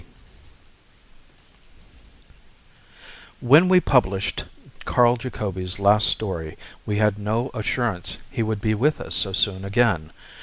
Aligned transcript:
net 0.01 0.09
_When 3.51 3.63
we 3.69 3.79
published 3.79 4.45
Carl 4.83 5.15
Jacobi's 5.15 5.77
last 5.77 6.07
story 6.07 6.57
we 6.87 6.95
had 6.97 7.19
no 7.19 7.51
assurance 7.53 8.17
he 8.31 8.41
would 8.41 8.61
be 8.61 8.73
with 8.73 8.99
us 8.99 9.13
so 9.13 9.31
soon 9.31 9.63
again. 9.63 10.11